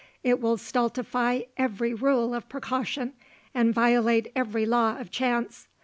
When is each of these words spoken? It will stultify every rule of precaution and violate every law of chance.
It 0.23 0.41
will 0.41 0.57
stultify 0.57 1.41
every 1.57 1.93
rule 1.93 2.33
of 2.33 2.49
precaution 2.49 3.13
and 3.53 3.71
violate 3.71 4.31
every 4.35 4.65
law 4.65 4.97
of 4.97 5.11
chance. 5.11 5.67